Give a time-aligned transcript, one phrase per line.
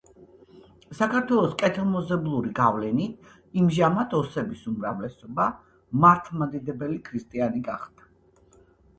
[0.99, 3.27] საქართველოს კეთილმეზობლური გავლენით,
[3.63, 5.45] იმჟამად ოსების უმრავლესობა
[6.05, 8.09] მართლმადიდებელი ქრისტიანი გახდა.